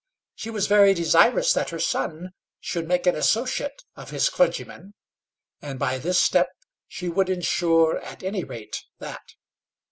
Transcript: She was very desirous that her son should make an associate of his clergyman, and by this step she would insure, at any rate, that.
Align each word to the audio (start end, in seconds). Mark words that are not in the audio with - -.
She 0.33 0.49
was 0.49 0.65
very 0.65 0.95
desirous 0.95 1.53
that 1.53 1.69
her 1.69 1.77
son 1.77 2.31
should 2.59 2.87
make 2.87 3.05
an 3.05 3.15
associate 3.15 3.83
of 3.95 4.09
his 4.09 4.29
clergyman, 4.29 4.95
and 5.61 5.77
by 5.77 5.99
this 5.99 6.19
step 6.19 6.49
she 6.87 7.07
would 7.07 7.29
insure, 7.29 7.99
at 7.99 8.23
any 8.23 8.43
rate, 8.43 8.83
that. 8.97 9.35